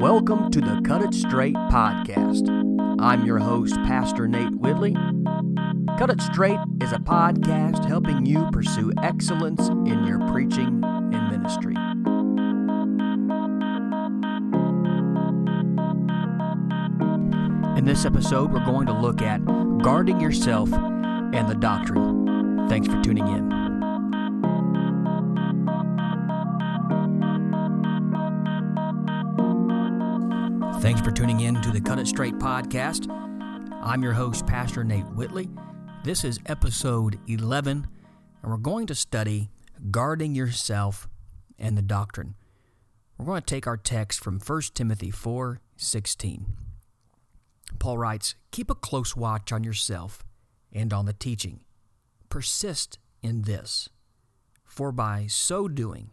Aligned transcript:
Welcome 0.00 0.50
to 0.52 0.62
the 0.62 0.80
Cut 0.82 1.02
It 1.02 1.12
Straight 1.12 1.54
podcast. 1.54 2.48
I'm 3.02 3.26
your 3.26 3.38
host, 3.38 3.74
Pastor 3.84 4.26
Nate 4.26 4.54
Whitley. 4.54 4.94
Cut 5.98 6.08
It 6.08 6.22
Straight 6.22 6.58
is 6.80 6.92
a 6.92 6.98
podcast 6.98 7.84
helping 7.84 8.24
you 8.24 8.48
pursue 8.50 8.94
excellence 9.02 9.68
in 9.68 10.06
your 10.06 10.18
preaching 10.30 10.82
and 10.82 11.30
ministry. 11.30 11.74
In 17.78 17.84
this 17.84 18.06
episode, 18.06 18.54
we're 18.54 18.64
going 18.64 18.86
to 18.86 18.94
look 18.94 19.20
at 19.20 19.44
guarding 19.82 20.18
yourself 20.18 20.72
and 20.72 21.46
the 21.46 21.56
doctrine. 21.56 22.66
Thanks 22.70 22.88
for 22.88 22.98
tuning 23.02 23.28
in. 23.28 23.69
Thanks 30.80 31.02
for 31.02 31.10
tuning 31.10 31.40
in 31.40 31.60
to 31.60 31.70
the 31.70 31.80
Cut 31.80 31.98
It 31.98 32.06
Straight 32.06 32.38
podcast. 32.38 33.06
I'm 33.82 34.02
your 34.02 34.14
host, 34.14 34.46
Pastor 34.46 34.82
Nate 34.82 35.04
Whitley. 35.08 35.50
This 36.04 36.24
is 36.24 36.40
episode 36.46 37.18
11, 37.28 37.86
and 38.42 38.50
we're 38.50 38.56
going 38.56 38.86
to 38.86 38.94
study 38.94 39.50
guarding 39.90 40.34
yourself 40.34 41.06
and 41.58 41.76
the 41.76 41.82
doctrine. 41.82 42.34
We're 43.18 43.26
going 43.26 43.42
to 43.42 43.46
take 43.46 43.66
our 43.66 43.76
text 43.76 44.24
from 44.24 44.40
1 44.40 44.62
Timothy 44.72 45.10
4 45.10 45.60
16. 45.76 46.46
Paul 47.78 47.98
writes, 47.98 48.34
Keep 48.50 48.70
a 48.70 48.74
close 48.74 49.14
watch 49.14 49.52
on 49.52 49.62
yourself 49.62 50.24
and 50.72 50.94
on 50.94 51.04
the 51.04 51.12
teaching. 51.12 51.60
Persist 52.30 52.98
in 53.22 53.42
this, 53.42 53.90
for 54.64 54.92
by 54.92 55.26
so 55.28 55.68
doing, 55.68 56.12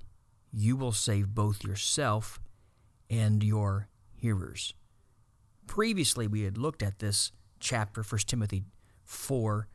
you 0.51 0.75
will 0.75 0.91
save 0.91 1.33
both 1.33 1.63
yourself 1.63 2.41
and 3.09 3.41
your 3.41 3.87
hearers. 4.17 4.73
Previously, 5.67 6.27
we 6.27 6.41
had 6.41 6.57
looked 6.57 6.81
at 6.81 6.99
this 6.99 7.31
chapter, 7.59 8.03
1 8.03 8.21
Timothy 8.25 8.63
4, 9.05 9.67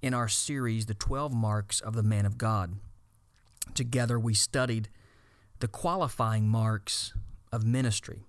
in 0.00 0.14
our 0.14 0.28
series, 0.28 0.86
The 0.86 0.94
12 0.94 1.32
Marks 1.32 1.80
of 1.80 1.94
the 1.94 2.02
Man 2.02 2.26
of 2.26 2.38
God. 2.38 2.76
Together, 3.74 4.18
we 4.18 4.34
studied 4.34 4.88
the 5.60 5.68
qualifying 5.68 6.48
marks 6.48 7.14
of 7.52 7.64
ministry. 7.64 8.24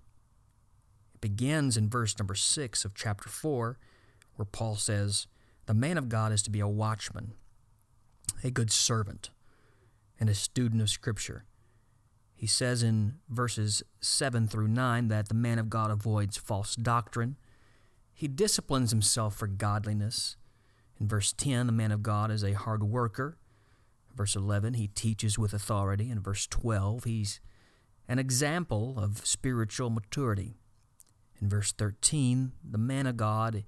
It 1.14 1.20
begins 1.20 1.76
in 1.76 1.88
verse 1.88 2.16
number 2.18 2.34
6 2.34 2.84
of 2.84 2.94
chapter 2.94 3.28
4, 3.28 3.78
where 4.36 4.46
Paul 4.46 4.76
says, 4.76 5.26
The 5.66 5.74
man 5.74 5.98
of 5.98 6.08
God 6.08 6.32
is 6.32 6.42
to 6.42 6.50
be 6.50 6.60
a 6.60 6.68
watchman, 6.68 7.32
a 8.42 8.50
good 8.50 8.70
servant, 8.70 9.30
and 10.20 10.28
a 10.28 10.34
student 10.34 10.82
of 10.82 10.90
Scripture 10.90 11.44
he 12.44 12.48
says 12.48 12.82
in 12.82 13.14
verses 13.30 13.82
7 14.02 14.48
through 14.48 14.68
9 14.68 15.08
that 15.08 15.28
the 15.28 15.34
man 15.34 15.58
of 15.58 15.70
God 15.70 15.90
avoids 15.90 16.36
false 16.36 16.76
doctrine. 16.76 17.38
He 18.12 18.28
disciplines 18.28 18.90
himself 18.90 19.34
for 19.34 19.46
godliness. 19.46 20.36
In 21.00 21.08
verse 21.08 21.32
10, 21.32 21.64
the 21.64 21.72
man 21.72 21.90
of 21.90 22.02
God 22.02 22.30
is 22.30 22.44
a 22.44 22.52
hard 22.52 22.84
worker. 22.84 23.38
Verse 24.14 24.36
11, 24.36 24.74
he 24.74 24.88
teaches 24.88 25.38
with 25.38 25.54
authority. 25.54 26.10
In 26.10 26.20
verse 26.20 26.46
12, 26.46 27.04
he's 27.04 27.40
an 28.08 28.18
example 28.18 28.96
of 28.98 29.24
spiritual 29.24 29.88
maturity. 29.88 30.58
In 31.40 31.48
verse 31.48 31.72
13, 31.72 32.52
the 32.62 32.76
man 32.76 33.06
of 33.06 33.16
God 33.16 33.64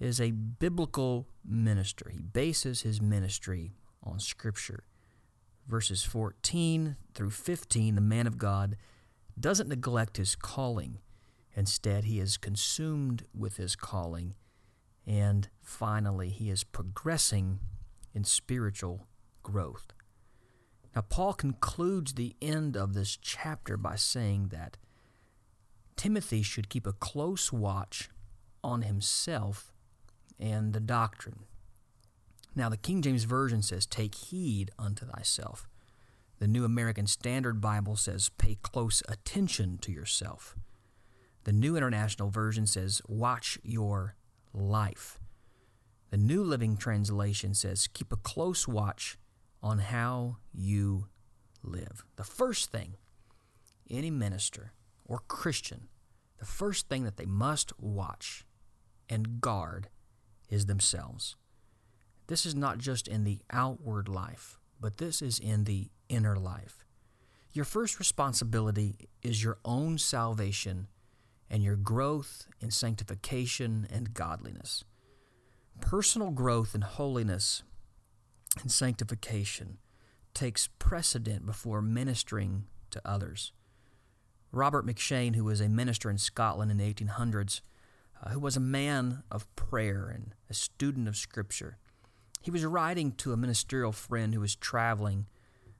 is 0.00 0.18
a 0.18 0.30
biblical 0.30 1.28
minister. 1.44 2.08
He 2.10 2.22
bases 2.22 2.80
his 2.80 3.02
ministry 3.02 3.74
on 4.02 4.18
Scripture 4.18 4.84
verses 5.66 6.02
14 6.04 6.96
through 7.14 7.30
15, 7.30 7.94
the 7.94 8.00
man 8.00 8.26
of 8.26 8.38
God 8.38 8.76
doesn't 9.38 9.68
neglect 9.68 10.16
his 10.16 10.34
calling. 10.36 10.98
Instead, 11.54 12.04
he 12.04 12.18
is 12.18 12.36
consumed 12.36 13.24
with 13.34 13.56
his 13.56 13.76
calling. 13.76 14.34
And 15.06 15.48
finally, 15.60 16.28
he 16.28 16.50
is 16.50 16.64
progressing 16.64 17.60
in 18.14 18.24
spiritual 18.24 19.06
growth. 19.42 19.92
Now, 20.94 21.02
Paul 21.02 21.32
concludes 21.32 22.14
the 22.14 22.36
end 22.42 22.76
of 22.76 22.94
this 22.94 23.16
chapter 23.16 23.76
by 23.76 23.96
saying 23.96 24.48
that 24.48 24.76
Timothy 25.96 26.42
should 26.42 26.68
keep 26.68 26.86
a 26.86 26.92
close 26.92 27.52
watch 27.52 28.10
on 28.62 28.82
himself 28.82 29.72
and 30.38 30.72
the 30.72 30.80
doctrine. 30.80 31.44
Now, 32.54 32.68
the 32.68 32.76
King 32.76 33.02
James 33.02 33.24
Version 33.24 33.62
says, 33.62 33.86
Take 33.86 34.14
heed 34.14 34.70
unto 34.78 35.06
thyself. 35.06 35.68
The 36.38 36.46
New 36.46 36.64
American 36.64 37.06
Standard 37.06 37.60
Bible 37.60 37.96
says, 37.96 38.30
Pay 38.36 38.58
close 38.62 39.02
attention 39.08 39.78
to 39.78 39.92
yourself. 39.92 40.56
The 41.44 41.52
New 41.52 41.76
International 41.76 42.30
Version 42.30 42.66
says, 42.66 43.00
Watch 43.08 43.58
your 43.62 44.16
life. 44.52 45.18
The 46.10 46.18
New 46.18 46.42
Living 46.42 46.76
Translation 46.76 47.54
says, 47.54 47.88
Keep 47.92 48.12
a 48.12 48.16
close 48.16 48.68
watch 48.68 49.16
on 49.62 49.78
how 49.78 50.36
you 50.52 51.06
live. 51.62 52.04
The 52.16 52.24
first 52.24 52.70
thing 52.70 52.96
any 53.90 54.10
minister 54.10 54.72
or 55.04 55.22
Christian, 55.28 55.88
the 56.38 56.44
first 56.44 56.88
thing 56.88 57.04
that 57.04 57.16
they 57.16 57.26
must 57.26 57.72
watch 57.78 58.44
and 59.08 59.40
guard 59.40 59.88
is 60.48 60.66
themselves. 60.66 61.36
This 62.26 62.46
is 62.46 62.54
not 62.54 62.78
just 62.78 63.08
in 63.08 63.24
the 63.24 63.40
outward 63.50 64.08
life, 64.08 64.58
but 64.80 64.98
this 64.98 65.22
is 65.22 65.38
in 65.38 65.64
the 65.64 65.90
inner 66.08 66.36
life. 66.36 66.84
Your 67.52 67.64
first 67.64 67.98
responsibility 67.98 69.08
is 69.22 69.44
your 69.44 69.58
own 69.64 69.98
salvation 69.98 70.88
and 71.50 71.62
your 71.62 71.76
growth 71.76 72.46
in 72.60 72.70
sanctification 72.70 73.86
and 73.90 74.14
godliness. 74.14 74.84
Personal 75.80 76.30
growth 76.30 76.74
in 76.74 76.80
holiness 76.80 77.62
and 78.60 78.72
sanctification 78.72 79.78
takes 80.32 80.68
precedent 80.78 81.44
before 81.44 81.82
ministering 81.82 82.64
to 82.90 83.02
others. 83.04 83.52
Robert 84.50 84.86
McCheyne, 84.86 85.34
who 85.34 85.44
was 85.44 85.60
a 85.60 85.68
minister 85.68 86.10
in 86.10 86.18
Scotland 86.18 86.70
in 86.70 86.78
the 86.78 86.94
1800s, 86.94 87.60
uh, 88.22 88.30
who 88.30 88.40
was 88.40 88.56
a 88.56 88.60
man 88.60 89.22
of 89.30 89.54
prayer 89.56 90.08
and 90.08 90.34
a 90.48 90.54
student 90.54 91.08
of 91.08 91.16
Scripture, 91.16 91.78
he 92.42 92.50
was 92.50 92.64
writing 92.64 93.12
to 93.12 93.32
a 93.32 93.36
ministerial 93.36 93.92
friend 93.92 94.34
who 94.34 94.40
was 94.40 94.56
traveling 94.56 95.26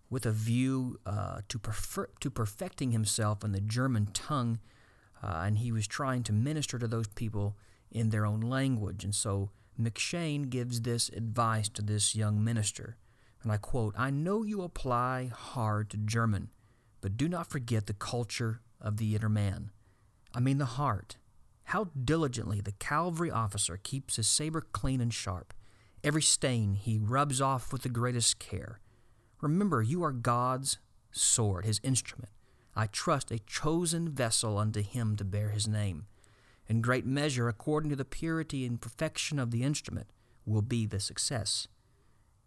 with 0.09 0.25
a 0.25 0.31
view 0.31 1.01
uh, 1.05 1.41
to, 1.49 1.59
prefer- 1.59 2.11
to 2.21 2.31
perfecting 2.31 2.93
himself 2.93 3.43
in 3.43 3.51
the 3.51 3.61
German 3.61 4.07
tongue, 4.13 4.61
uh, 5.23 5.43
and 5.45 5.59
he 5.59 5.73
was 5.73 5.89
trying 5.89 6.23
to 6.23 6.33
minister 6.33 6.79
to 6.79 6.87
those 6.87 7.09
people 7.09 7.57
in 7.91 8.11
their 8.11 8.25
own 8.25 8.41
language. 8.41 9.03
And 9.03 9.15
so 9.15 9.51
McCheyne 9.81 10.51
gives 10.51 10.83
this 10.83 11.09
advice 11.09 11.69
to 11.71 11.83
this 11.83 12.15
young 12.15 12.45
minister, 12.45 12.97
and 13.43 13.51
I 13.51 13.57
quote, 13.57 13.95
I 13.99 14.11
know 14.11 14.45
you 14.45 14.63
apply 14.63 15.33
hard 15.35 15.91
to 15.91 15.97
German, 15.97 16.51
but 17.01 17.17
do 17.17 17.29
not 17.29 17.51
forget 17.51 17.87
the 17.87 17.95
culture 17.95 18.61
of 18.81 18.99
the 18.99 19.17
inner 19.17 19.29
man. 19.29 19.73
I 20.33 20.39
mean 20.39 20.59
the 20.59 20.65
heart. 20.65 21.17
How 21.65 21.89
diligently 22.05 22.61
the 22.61 22.73
cavalry 22.73 23.33
officer 23.33 23.81
keeps 23.83 24.17
his 24.17 24.29
saber 24.29 24.61
clean 24.61 25.01
and 25.01 25.13
sharp 25.13 25.55
Every 26.05 26.23
stain 26.23 26.75
he 26.75 26.99
rubs 26.99 27.41
off 27.41 27.73
with 27.73 27.83
the 27.83 27.89
greatest 27.89 28.39
care. 28.39 28.81
Remember, 29.41 29.83
you 29.83 30.03
are 30.03 30.13
God's 30.13 30.79
sword, 31.13 31.65
his 31.65 31.81
instrument. 31.85 32.31
I 32.75 32.87
trust 32.87 33.31
a 33.31 33.39
chosen 33.41 34.09
vessel 34.09 34.59
unto 34.59 34.83
him 34.83 35.17
to 35.17 35.25
bear 35.25 35.51
his 35.51 35.69
name. 35.69 36.07
In 36.67 36.81
great 36.81 37.05
measure, 37.05 37.49
according 37.49 37.91
to 37.91 37.97
the 37.97 38.05
purity 38.05 38.65
and 38.65 38.81
perfection 38.81 39.39
of 39.39 39.51
the 39.51 39.63
instrument, 39.63 40.09
will 40.47 40.63
be 40.63 40.87
the 40.87 41.01
success. 41.01 41.69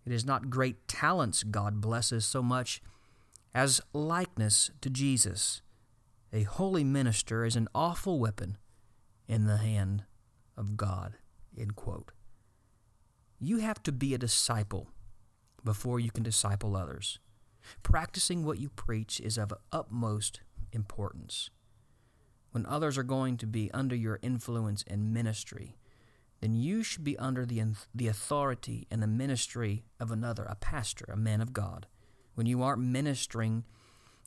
It 0.05 0.11
is 0.11 0.25
not 0.25 0.49
great 0.49 0.87
talents 0.87 1.43
God 1.43 1.79
blesses 1.79 2.25
so 2.25 2.41
much 2.41 2.81
as 3.53 3.81
likeness 3.93 4.71
to 4.81 4.89
Jesus. 4.89 5.61
A 6.33 6.43
holy 6.43 6.83
minister 6.83 7.45
is 7.45 7.55
an 7.55 7.67
awful 7.73 8.19
weapon 8.19 8.57
in 9.27 9.45
the 9.45 9.57
hand 9.57 10.03
of 10.57 10.75
God. 10.75 11.13
End 11.57 11.75
quote. 11.75 12.11
You 13.39 13.57
have 13.57 13.83
to 13.83 13.91
be 13.91 14.13
a 14.13 14.17
disciple 14.17 14.87
before 15.63 15.99
you 15.99 16.09
can 16.09 16.23
disciple 16.23 16.75
others. 16.75 17.19
Practicing 17.83 18.45
what 18.45 18.59
you 18.59 18.69
preach 18.69 19.19
is 19.19 19.37
of 19.37 19.53
utmost 19.71 20.39
importance. 20.71 21.49
When 22.51 22.65
others 22.65 22.97
are 22.97 23.03
going 23.03 23.35
to 23.37 23.47
be 23.47 23.69
under 23.73 23.95
your 23.95 24.19
influence 24.21 24.85
and 24.87 25.13
ministry, 25.13 25.75
then 26.39 26.53
you 26.53 26.83
should 26.83 27.03
be 27.03 27.17
under 27.17 27.45
the, 27.45 27.61
the 27.93 28.07
authority 28.07 28.87
and 28.89 29.01
the 29.01 29.07
ministry 29.07 29.83
of 29.99 30.11
another, 30.11 30.43
a 30.43 30.55
pastor, 30.55 31.05
a 31.11 31.17
man 31.17 31.41
of 31.41 31.51
God. 31.51 31.87
When 32.35 32.47
you 32.47 32.61
aren't 32.61 32.81
ministering, 32.81 33.65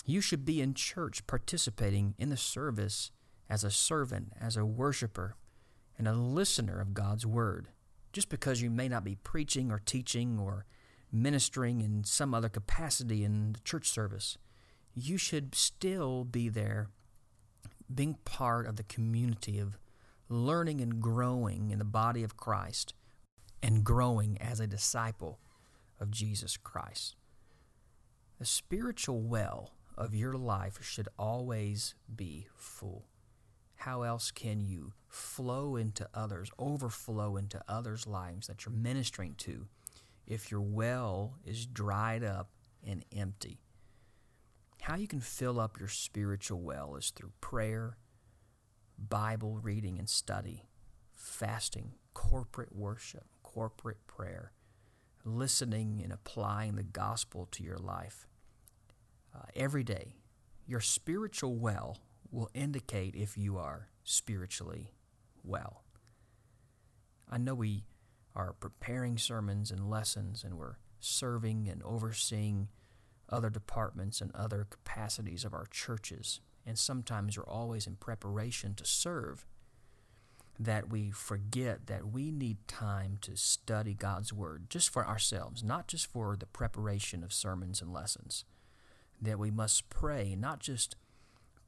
you 0.05 0.21
should 0.21 0.45
be 0.45 0.61
in 0.61 0.75
church 0.75 1.27
participating 1.27 2.15
in 2.19 2.29
the 2.29 2.37
service 2.37 3.11
as 3.49 3.65
a 3.65 3.71
servant, 3.71 4.33
as 4.39 4.57
a 4.57 4.67
worshiper, 4.67 5.37
and 5.97 6.07
a 6.07 6.13
listener 6.13 6.81
of 6.81 6.95
God's 6.95 7.25
word 7.25 7.69
just 8.13 8.29
because 8.29 8.63
you 8.63 8.71
may 8.71 8.89
not 8.89 9.05
be 9.05 9.17
preaching 9.17 9.71
or 9.71 9.79
teaching 9.79 10.39
or 10.39 10.65
ministering 11.13 11.81
in 11.81 12.05
some 12.05 12.35
other 12.35 12.49
capacity 12.49 13.25
in 13.25 13.53
the 13.53 13.61
church 13.61 13.89
service, 13.89 14.39
you 14.95 15.17
should 15.17 15.55
still 15.55 16.25
be 16.25 16.49
there 16.49 16.89
being 17.93 18.19
part 18.25 18.67
of 18.67 18.77
the 18.77 18.83
community 18.83 19.59
of 19.59 19.79
learning 20.29 20.81
and 20.81 21.01
growing 21.01 21.71
in 21.71 21.79
the 21.79 21.85
body 21.85 22.23
of 22.23 22.37
Christ 22.37 22.95
and 23.63 23.85
growing 23.85 24.37
as 24.41 24.61
a 24.61 24.67
disciple 24.67 25.41
of 25.99 26.11
Jesus 26.11 26.57
Christ. 26.57 27.17
The 28.39 28.45
spiritual 28.45 29.23
well 29.23 29.73
of 29.97 30.15
your 30.15 30.35
life 30.35 30.79
should 30.83 31.09
always 31.19 31.95
be 32.15 32.47
full. 32.55 33.07
How 33.79 34.03
else 34.03 34.33
can 34.33 34.61
you 34.61 34.93
flow 35.07 35.77
into 35.77 36.09
others, 36.13 36.51
overflow 36.59 37.37
into 37.37 37.63
others' 37.69 38.09
lives 38.09 38.49
that 38.49 38.67
you're 38.67 38.75
ministering 38.75 39.35
to 39.39 39.69
if 40.27 40.51
your 40.51 40.61
well 40.61 41.37
is 41.47 41.65
dried 41.65 42.25
up 42.25 42.51
and 42.85 43.05
empty? 43.17 43.61
How 44.83 44.97
you 44.97 45.07
can 45.07 45.21
fill 45.21 45.61
up 45.61 45.79
your 45.79 45.89
spiritual 45.89 46.61
well 46.61 46.97
is 46.97 47.11
through 47.11 47.33
prayer, 47.41 47.99
Bible 48.99 49.61
reading 49.63 49.97
and 49.97 50.09
study, 50.09 50.65
fasting, 51.15 51.93
corporate 52.15 52.75
worship, 52.75 53.27
corporate 53.45 54.05
prayer, 54.09 54.51
listening 55.25 56.01
and 56.03 56.13
applying 56.13 56.75
the 56.75 56.83
gospel 56.83 57.47
to 57.53 57.63
your 57.63 57.79
life. 57.79 58.27
Uh, 59.33 59.43
every 59.55 59.85
day, 59.85 60.17
your 60.67 60.81
spiritual 60.81 61.55
well 61.55 61.99
will 62.31 62.51
indicate 62.55 63.15
if 63.15 63.37
you 63.37 63.57
are 63.59 63.89
spiritually 64.05 64.93
well. 65.43 65.85
I 67.31 67.39
know 67.39 67.55
we 67.55 67.85
are 68.35 68.55
preparing 68.55 69.19
sermons 69.19 69.71
and 69.71 69.91
lessons 69.91 70.45
and 70.45 70.57
we're 70.57 70.77
serving 71.01 71.69
and 71.69 71.83
overseeing 71.83 72.69
other 73.29 73.51
departments 73.51 74.21
and 74.21 74.35
other 74.35 74.67
capacities 74.69 75.45
of 75.45 75.53
our 75.53 75.67
churches. 75.71 76.41
And 76.67 76.79
sometimes 76.79 77.37
we're 77.37 77.47
always 77.47 77.87
in 77.87 77.97
preparation 77.97 78.75
to 78.75 78.85
serve 78.85 79.47
that 80.59 80.91
we 80.91 81.11
forget 81.11 81.87
that 81.87 82.11
we 82.11 82.33
need 82.33 82.57
time 82.67 83.19
to 83.21 83.37
study 83.37 83.95
God's 83.95 84.33
Word 84.33 84.69
just 84.69 84.91
for 84.91 85.07
ourselves, 85.07 85.63
not 85.63 85.87
just 85.87 86.07
for 86.07 86.37
the 86.37 86.47
preparation 86.47 87.23
of 87.23 87.33
sermons 87.33 87.81
and 87.81 87.93
lessons. 87.93 88.45
That 89.21 89.39
we 89.39 89.51
must 89.51 89.89
pray, 89.89 90.37
not 90.37 90.59
just 90.61 90.97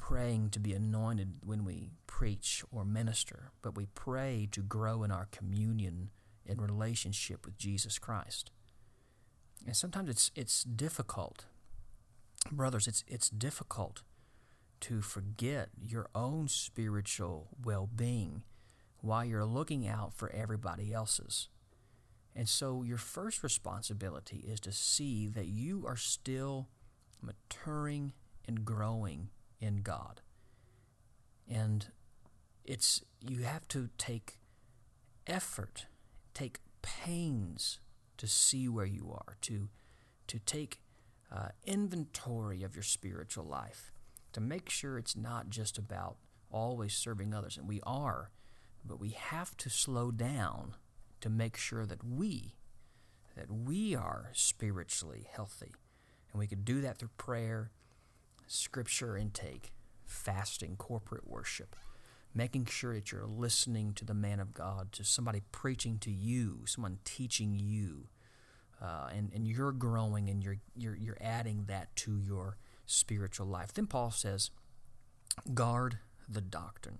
praying 0.00 0.48
to 0.48 0.58
be 0.58 0.72
anointed 0.72 1.34
when 1.44 1.62
we 1.62 1.90
preach 2.06 2.64
or 2.72 2.86
minister, 2.86 3.52
but 3.60 3.76
we 3.76 3.86
pray 3.94 4.48
to 4.50 4.62
grow 4.62 5.02
in 5.02 5.10
our 5.10 5.28
communion 5.30 6.08
and 6.48 6.62
relationship 6.62 7.44
with 7.44 7.58
Jesus 7.58 7.98
Christ. 7.98 8.50
And 9.66 9.76
sometimes 9.76 10.08
it's 10.08 10.30
it's 10.34 10.64
difficult. 10.64 11.44
Brothers, 12.50 12.88
it's 12.88 13.04
it's 13.06 13.28
difficult 13.28 14.02
to 14.80 15.02
forget 15.02 15.68
your 15.78 16.08
own 16.14 16.48
spiritual 16.48 17.48
well-being 17.62 18.42
while 19.02 19.26
you're 19.26 19.44
looking 19.44 19.86
out 19.86 20.14
for 20.14 20.30
everybody 20.30 20.94
else's. 20.94 21.50
And 22.34 22.48
so 22.48 22.82
your 22.82 22.96
first 22.96 23.42
responsibility 23.42 24.38
is 24.38 24.60
to 24.60 24.72
see 24.72 25.28
that 25.28 25.48
you 25.48 25.84
are 25.86 25.96
still 25.96 26.68
maturing 27.20 28.14
and 28.48 28.64
growing 28.64 29.28
in 29.60 29.82
God. 29.82 30.20
And 31.48 31.86
it's 32.64 33.02
you 33.20 33.42
have 33.42 33.66
to 33.68 33.90
take 33.98 34.38
effort, 35.26 35.86
take 36.34 36.60
pains 36.82 37.80
to 38.16 38.26
see 38.26 38.68
where 38.68 38.86
you 38.86 39.10
are, 39.12 39.36
to 39.42 39.68
to 40.28 40.38
take 40.38 40.80
uh, 41.32 41.48
inventory 41.64 42.62
of 42.62 42.74
your 42.74 42.82
spiritual 42.82 43.44
life, 43.44 43.92
to 44.32 44.40
make 44.40 44.70
sure 44.70 44.96
it's 44.96 45.16
not 45.16 45.50
just 45.50 45.76
about 45.76 46.16
always 46.50 46.94
serving 46.94 47.34
others, 47.34 47.56
and 47.56 47.68
we 47.68 47.80
are 47.84 48.30
but 48.84 49.00
we 49.00 49.10
have 49.10 49.56
to 49.58 49.70
slow 49.70 50.10
down 50.10 50.74
to 51.20 51.28
make 51.28 51.56
sure 51.56 51.86
that 51.86 52.04
we 52.04 52.56
that 53.36 53.50
we 53.50 53.94
are 53.94 54.30
spiritually 54.32 55.26
healthy. 55.30 55.72
And 56.32 56.38
we 56.40 56.46
can 56.46 56.62
do 56.62 56.80
that 56.80 56.98
through 56.98 57.10
prayer, 57.16 57.70
scripture 58.50 59.16
intake, 59.16 59.70
fasting, 60.04 60.74
corporate 60.76 61.28
worship, 61.28 61.76
making 62.34 62.64
sure 62.64 62.94
that 62.94 63.12
you're 63.12 63.24
listening 63.24 63.92
to 63.92 64.04
the 64.04 64.12
man 64.12 64.40
of 64.40 64.52
God, 64.52 64.90
to 64.90 65.04
somebody 65.04 65.42
preaching 65.52 65.98
to 65.98 66.10
you, 66.10 66.62
someone 66.66 66.98
teaching 67.04 67.54
you, 67.54 68.08
uh, 68.82 69.08
and, 69.14 69.30
and 69.32 69.46
you're 69.46 69.70
growing 69.70 70.28
and 70.28 70.42
you're, 70.42 70.56
you're, 70.76 70.96
you're 70.96 71.16
adding 71.20 71.66
that 71.68 71.94
to 71.94 72.18
your 72.18 72.56
spiritual 72.86 73.46
life. 73.46 73.72
Then 73.72 73.86
Paul 73.86 74.10
says, 74.10 74.50
guard 75.54 75.98
the 76.28 76.40
doctrine. 76.40 76.98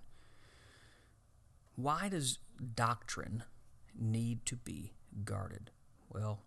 Why 1.75 2.07
does 2.07 2.39
doctrine 2.75 3.43
need 3.99 4.45
to 4.45 4.55
be 4.55 4.93
guarded? 5.25 5.71
Well, 6.07 6.43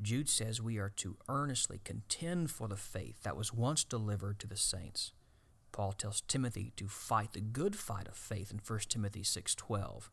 Jude 0.00 0.28
says 0.28 0.60
we 0.60 0.78
are 0.78 0.90
to 0.96 1.16
earnestly 1.28 1.80
contend 1.82 2.50
for 2.50 2.68
the 2.68 2.76
faith 2.76 3.22
that 3.22 3.36
was 3.36 3.52
once 3.52 3.82
delivered 3.82 4.38
to 4.40 4.46
the 4.46 4.56
saints. 4.56 5.12
Paul 5.72 5.92
tells 5.92 6.20
Timothy 6.22 6.72
to 6.76 6.88
fight 6.88 7.32
the 7.32 7.40
good 7.40 7.76
fight 7.76 8.08
of 8.08 8.16
faith 8.16 8.50
in 8.50 8.58
1 8.58 8.90
Timothy 8.90 9.22
6:12. 9.22 10.10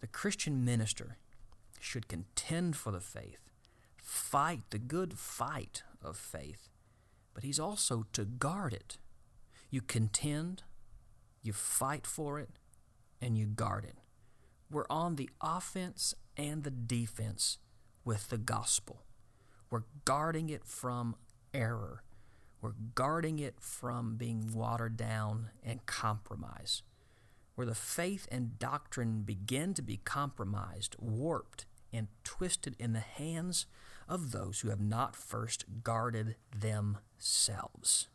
The 0.00 0.06
Christian 0.06 0.64
minister 0.64 1.18
should 1.80 2.08
contend 2.08 2.76
for 2.76 2.92
the 2.92 3.00
faith, 3.00 3.50
fight 4.02 4.70
the 4.70 4.78
good 4.78 5.18
fight 5.18 5.82
of 6.00 6.16
faith, 6.16 6.68
but 7.34 7.42
he's 7.42 7.60
also 7.60 8.04
to 8.12 8.24
guard 8.24 8.72
it. 8.72 8.98
You 9.70 9.80
contend, 9.82 10.62
you 11.42 11.52
fight 11.52 12.06
for 12.06 12.38
it, 12.38 12.58
and 13.20 13.36
you 13.36 13.46
guard 13.46 13.84
it. 13.84 13.98
We're 14.70 14.86
on 14.88 15.16
the 15.16 15.30
offense 15.40 16.14
and 16.36 16.64
the 16.64 16.70
defense 16.70 17.58
with 18.04 18.28
the 18.28 18.38
gospel. 18.38 19.04
We're 19.70 19.84
guarding 20.04 20.50
it 20.50 20.64
from 20.64 21.16
error. 21.52 22.02
We're 22.60 22.74
guarding 22.94 23.38
it 23.38 23.56
from 23.60 24.16
being 24.16 24.52
watered 24.54 24.96
down 24.96 25.50
and 25.62 25.84
compromised. 25.86 26.82
Where 27.54 27.66
the 27.66 27.74
faith 27.74 28.26
and 28.30 28.58
doctrine 28.58 29.22
begin 29.22 29.74
to 29.74 29.82
be 29.82 29.98
compromised, 29.98 30.96
warped, 30.98 31.66
and 31.92 32.08
twisted 32.24 32.74
in 32.78 32.92
the 32.92 33.00
hands 33.00 33.66
of 34.08 34.32
those 34.32 34.60
who 34.60 34.70
have 34.70 34.80
not 34.80 35.14
first 35.14 35.64
guarded 35.82 36.36
themselves. 36.54 38.08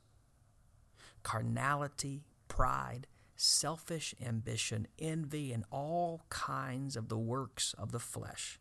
Carnality, 1.24 2.24
pride, 2.48 3.08
selfish 3.36 4.14
ambition, 4.24 4.88
envy, 4.98 5.54
and 5.54 5.64
all 5.72 6.22
kinds 6.30 6.98
of 6.98 7.08
the 7.08 7.18
works 7.18 7.74
of 7.78 7.92
the 7.92 8.00
flesh 8.00 8.60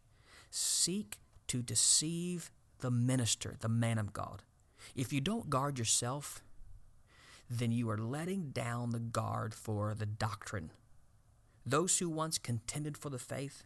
seek 0.50 1.18
to 1.48 1.62
deceive 1.62 2.50
the 2.80 2.90
minister, 2.90 3.56
the 3.60 3.68
man 3.68 3.98
of 3.98 4.12
God. 4.12 4.42
If 4.94 5.12
you 5.12 5.20
don't 5.20 5.50
guard 5.50 5.78
yourself, 5.78 6.42
then 7.50 7.72
you 7.72 7.88
are 7.90 7.98
letting 7.98 8.50
down 8.50 8.90
the 8.90 8.98
guard 8.98 9.54
for 9.54 9.94
the 9.94 10.06
doctrine. 10.06 10.70
Those 11.64 11.98
who 11.98 12.08
once 12.08 12.38
contended 12.38 12.96
for 12.96 13.10
the 13.10 13.18
faith, 13.18 13.64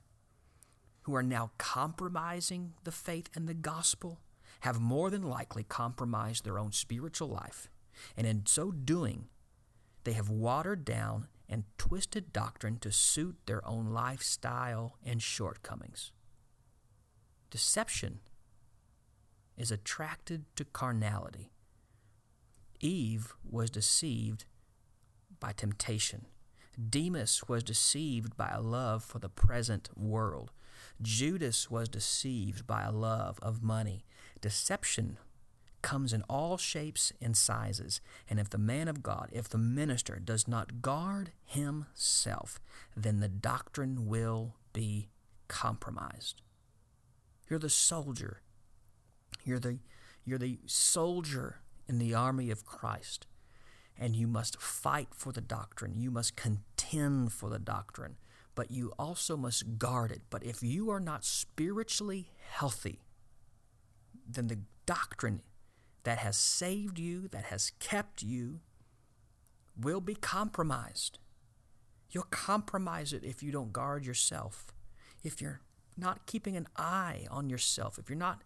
who 1.02 1.14
are 1.14 1.22
now 1.22 1.50
compromising 1.58 2.74
the 2.84 2.92
faith 2.92 3.28
and 3.34 3.48
the 3.48 3.54
gospel, 3.54 4.20
have 4.60 4.80
more 4.80 5.10
than 5.10 5.22
likely 5.22 5.64
compromised 5.64 6.44
their 6.44 6.58
own 6.58 6.72
spiritual 6.72 7.28
life, 7.28 7.68
and 8.16 8.26
in 8.26 8.46
so 8.46 8.70
doing, 8.70 9.26
they 10.04 10.12
have 10.12 10.28
watered 10.28 10.84
down 10.84 11.26
and 11.48 11.64
twisted 11.78 12.32
doctrine 12.32 12.78
to 12.78 12.90
suit 12.90 13.36
their 13.46 13.66
own 13.66 13.86
lifestyle 13.86 14.96
and 15.04 15.20
shortcomings. 15.20 16.12
Deception 17.52 18.20
is 19.58 19.70
attracted 19.70 20.46
to 20.56 20.64
carnality. 20.64 21.52
Eve 22.80 23.34
was 23.44 23.68
deceived 23.68 24.46
by 25.38 25.52
temptation. 25.52 26.24
Demas 26.88 27.46
was 27.48 27.62
deceived 27.62 28.38
by 28.38 28.48
a 28.48 28.62
love 28.62 29.04
for 29.04 29.18
the 29.18 29.28
present 29.28 29.90
world. 29.94 30.50
Judas 31.02 31.70
was 31.70 31.90
deceived 31.90 32.66
by 32.66 32.84
a 32.84 32.90
love 32.90 33.38
of 33.42 33.62
money. 33.62 34.06
Deception 34.40 35.18
comes 35.82 36.14
in 36.14 36.22
all 36.30 36.56
shapes 36.56 37.12
and 37.20 37.36
sizes. 37.36 38.00
And 38.30 38.40
if 38.40 38.48
the 38.48 38.56
man 38.56 38.88
of 38.88 39.02
God, 39.02 39.28
if 39.30 39.46
the 39.46 39.58
minister 39.58 40.18
does 40.18 40.48
not 40.48 40.80
guard 40.80 41.32
himself, 41.44 42.58
then 42.96 43.20
the 43.20 43.28
doctrine 43.28 44.06
will 44.06 44.54
be 44.72 45.10
compromised. 45.48 46.40
You're 47.52 47.58
the 47.58 47.68
soldier. 47.68 48.40
You're 49.44 49.58
the, 49.58 49.78
you're 50.24 50.38
the 50.38 50.60
soldier 50.64 51.56
in 51.86 51.98
the 51.98 52.14
army 52.14 52.50
of 52.50 52.64
Christ. 52.64 53.26
And 53.98 54.16
you 54.16 54.26
must 54.26 54.58
fight 54.58 55.08
for 55.14 55.32
the 55.32 55.42
doctrine. 55.42 56.00
You 56.00 56.10
must 56.10 56.34
contend 56.34 57.30
for 57.34 57.50
the 57.50 57.58
doctrine. 57.58 58.16
But 58.54 58.70
you 58.70 58.94
also 58.98 59.36
must 59.36 59.76
guard 59.76 60.10
it. 60.10 60.22
But 60.30 60.42
if 60.42 60.62
you 60.62 60.88
are 60.88 60.98
not 60.98 61.26
spiritually 61.26 62.30
healthy, 62.52 63.02
then 64.26 64.46
the 64.46 64.60
doctrine 64.86 65.42
that 66.04 66.16
has 66.16 66.38
saved 66.38 66.98
you, 66.98 67.28
that 67.28 67.44
has 67.44 67.72
kept 67.78 68.22
you, 68.22 68.60
will 69.78 70.00
be 70.00 70.14
compromised. 70.14 71.18
You'll 72.08 72.24
compromise 72.30 73.12
it 73.12 73.24
if 73.24 73.42
you 73.42 73.52
don't 73.52 73.74
guard 73.74 74.06
yourself, 74.06 74.72
if 75.22 75.42
you're 75.42 75.60
not 75.96 76.26
keeping 76.26 76.56
an 76.56 76.68
eye 76.76 77.26
on 77.30 77.50
yourself, 77.50 77.98
if 77.98 78.08
you're 78.08 78.18
not 78.18 78.42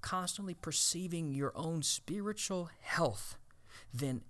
constantly 0.00 0.54
perceiving 0.54 1.32
your 1.32 1.52
own 1.54 1.82
spiritual 1.82 2.70
health, 2.80 3.36
then 3.92 4.22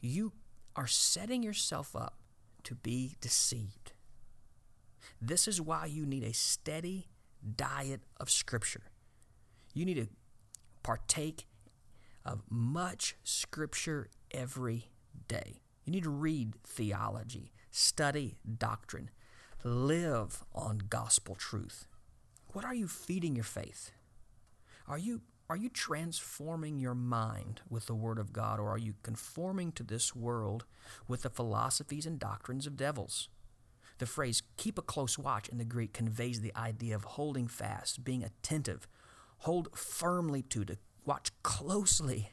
you 0.00 0.32
are 0.74 0.86
setting 0.86 1.42
yourself 1.42 1.94
up 1.94 2.18
to 2.64 2.74
be 2.74 3.16
deceived. 3.20 3.92
This 5.20 5.46
is 5.46 5.60
why 5.60 5.86
you 5.86 6.06
need 6.06 6.24
a 6.24 6.32
steady 6.32 7.08
diet 7.56 8.00
of 8.18 8.30
Scripture. 8.30 8.82
You 9.74 9.84
need 9.84 9.94
to 9.94 10.08
partake 10.82 11.46
of 12.24 12.42
much 12.50 13.16
Scripture 13.24 14.08
every 14.30 14.90
day. 15.28 15.60
You 15.84 15.92
need 15.92 16.04
to 16.04 16.10
read 16.10 16.54
theology, 16.64 17.52
study 17.70 18.36
doctrine, 18.58 19.10
live 19.64 20.44
on 20.54 20.82
gospel 20.88 21.34
truth. 21.34 21.86
What 22.52 22.64
are 22.64 22.74
you 22.74 22.86
feeding 22.86 23.34
your 23.34 23.44
faith? 23.44 23.92
Are 24.86 24.98
you 24.98 25.22
are 25.48 25.56
you 25.56 25.68
transforming 25.68 26.78
your 26.78 26.94
mind 26.94 27.60
with 27.68 27.86
the 27.86 27.94
Word 27.94 28.18
of 28.18 28.32
God, 28.32 28.58
or 28.58 28.70
are 28.70 28.78
you 28.78 28.94
conforming 29.02 29.72
to 29.72 29.82
this 29.82 30.14
world 30.14 30.64
with 31.06 31.22
the 31.22 31.30
philosophies 31.30 32.06
and 32.06 32.18
doctrines 32.18 32.66
of 32.66 32.76
devils? 32.76 33.28
The 33.98 34.06
phrase 34.06 34.42
keep 34.56 34.78
a 34.78 34.82
close 34.82 35.18
watch 35.18 35.48
in 35.48 35.58
the 35.58 35.64
Greek 35.64 35.92
conveys 35.92 36.40
the 36.40 36.56
idea 36.56 36.94
of 36.94 37.04
holding 37.04 37.48
fast, 37.48 38.02
being 38.02 38.24
attentive, 38.24 38.88
hold 39.38 39.68
firmly 39.76 40.42
to, 40.42 40.64
to 40.64 40.78
watch 41.04 41.30
closely 41.42 42.30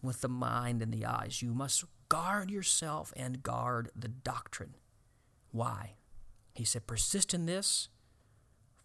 with 0.00 0.20
the 0.20 0.28
mind 0.28 0.80
and 0.80 0.92
the 0.92 1.06
eyes. 1.06 1.42
You 1.42 1.52
must 1.52 1.84
guard 2.08 2.50
yourself 2.50 3.12
and 3.16 3.42
guard 3.42 3.90
the 3.96 4.08
doctrine. 4.08 4.74
Why? 5.50 5.94
He 6.54 6.64
said, 6.64 6.86
persist 6.86 7.34
in 7.34 7.46
this 7.46 7.88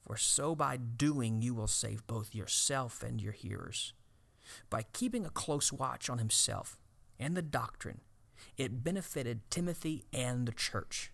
for 0.05 0.17
so 0.17 0.55
by 0.55 0.77
doing 0.77 1.41
you 1.41 1.53
will 1.53 1.67
save 1.67 2.05
both 2.05 2.35
yourself 2.35 3.01
and 3.01 3.19
your 3.19 3.33
hearers. 3.33 3.93
By 4.69 4.83
keeping 4.93 5.25
a 5.25 5.31
close 5.31 5.73
watch 5.73 6.09
on 6.09 6.19
himself 6.19 6.77
and 7.19 7.35
the 7.35 7.41
doctrine, 7.41 8.01
it 8.57 8.83
benefited 8.83 9.49
Timothy 9.49 10.05
and 10.13 10.47
the 10.47 10.51
church. 10.51 11.11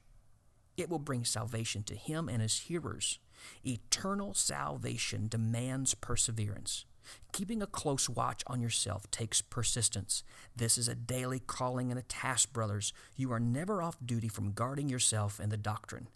It 0.76 0.90
will 0.90 1.00
bring 1.00 1.24
salvation 1.24 1.84
to 1.84 1.96
him 1.96 2.28
and 2.28 2.42
his 2.42 2.60
hearers. 2.60 3.20
Eternal 3.66 4.34
salvation 4.34 5.28
demands 5.28 5.94
perseverance. 5.94 6.86
Keeping 7.32 7.62
a 7.62 7.68
close 7.68 8.10
watch 8.10 8.44
on 8.48 8.62
yourself 8.62 9.10
takes 9.10 9.42
persistence. 9.42 10.24
This 10.56 10.78
is 10.78 10.88
a 10.88 10.96
daily 10.96 11.40
calling 11.40 11.90
and 11.92 12.00
a 12.00 12.04
task, 12.04 12.54
brothers. 12.54 12.94
You 13.16 13.32
are 13.32 13.40
never 13.40 13.82
off 13.82 13.98
duty 14.06 14.28
from 14.28 14.54
guarding 14.54 14.90
yourself 14.90 15.40
and 15.40 15.52
the 15.52 15.58
doctrine. 15.58 16.08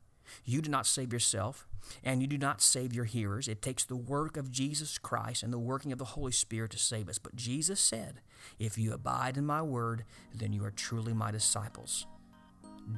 You 0.43 0.61
do 0.61 0.69
not 0.69 0.85
save 0.85 1.13
yourself, 1.13 1.67
and 2.03 2.21
you 2.21 2.27
do 2.27 2.37
not 2.37 2.61
save 2.61 2.93
your 2.93 3.05
hearers. 3.05 3.47
It 3.47 3.61
takes 3.61 3.85
the 3.85 3.95
work 3.95 4.37
of 4.37 4.51
Jesus 4.51 4.97
Christ 4.97 5.43
and 5.43 5.53
the 5.53 5.59
working 5.59 5.91
of 5.91 5.99
the 5.99 6.05
Holy 6.05 6.31
Spirit 6.31 6.71
to 6.71 6.77
save 6.77 7.09
us. 7.09 7.17
But 7.17 7.35
Jesus 7.35 7.79
said, 7.79 8.21
If 8.59 8.77
you 8.77 8.93
abide 8.93 9.37
in 9.37 9.45
my 9.45 9.61
word, 9.61 10.05
then 10.33 10.53
you 10.53 10.63
are 10.65 10.71
truly 10.71 11.13
my 11.13 11.31
disciples. 11.31 12.05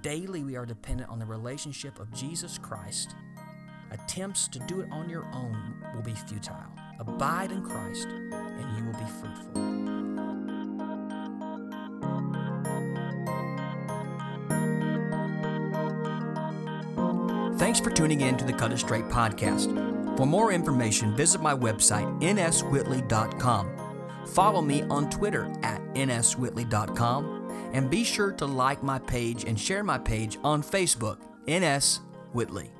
Daily, 0.01 0.43
we 0.43 0.55
are 0.55 0.65
dependent 0.65 1.09
on 1.09 1.19
the 1.19 1.25
relationship 1.25 1.99
of 1.99 2.11
Jesus 2.13 2.57
Christ. 2.57 3.15
Attempts 3.91 4.47
to 4.49 4.59
do 4.59 4.81
it 4.81 4.91
on 4.91 5.09
your 5.09 5.25
own 5.33 5.75
will 5.93 6.01
be 6.01 6.13
futile. 6.13 6.71
Abide 6.99 7.51
in 7.51 7.63
Christ, 7.63 8.07
and 8.07 8.77
you 8.77 8.83
will 8.83 8.99
be 8.99 9.09
fruitful. 9.21 9.76
Thanks 17.57 17.79
for 17.79 17.89
tuning 17.89 18.21
in 18.21 18.37
to 18.37 18.45
the 18.45 18.53
Cut 18.53 18.71
It 18.71 18.77
Straight 18.77 19.05
podcast. 19.05 20.15
For 20.15 20.27
more 20.27 20.51
information, 20.51 21.15
visit 21.15 21.41
my 21.41 21.55
website, 21.55 22.21
nswhitley.com. 22.21 24.27
Follow 24.27 24.61
me 24.61 24.83
on 24.83 25.09
Twitter 25.09 25.51
at 25.63 25.81
nswhitley.com. 25.95 27.33
And 27.73 27.89
be 27.89 28.03
sure 28.03 28.31
to 28.33 28.45
like 28.45 28.83
my 28.83 28.99
page 28.99 29.45
and 29.45 29.59
share 29.59 29.83
my 29.83 29.97
page 29.97 30.37
on 30.43 30.61
Facebook, 30.61 31.17
NS 31.49 32.01
Whitley. 32.33 32.76